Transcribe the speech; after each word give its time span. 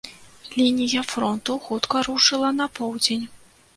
Лінія 0.53 1.03
фронту 1.11 1.57
хутка 1.67 2.01
рушыла 2.07 2.49
на 2.59 2.67
поўдзень. 2.81 3.25